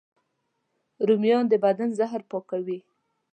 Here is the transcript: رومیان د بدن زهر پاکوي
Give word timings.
رومیان 1.07 1.45
د 1.49 1.53
بدن 1.65 1.89
زهر 1.99 2.21
پاکوي 2.31 2.79